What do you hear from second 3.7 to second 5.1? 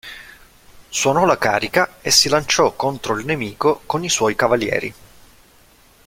con i suoi cavalieri.